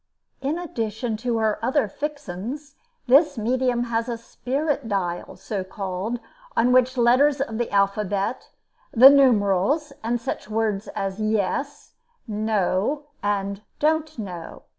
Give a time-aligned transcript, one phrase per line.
[0.41, 2.73] In addition to her other "fixins,"
[3.05, 6.19] this medium has a spirit dial, so called,
[6.57, 8.49] on which are letters of the alphabet,
[8.91, 11.93] the numerals, and such words as "Yes,"
[12.27, 14.63] "No," and "Don't know."